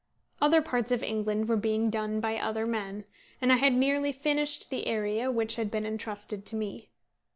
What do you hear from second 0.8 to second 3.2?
of England were being done by other men,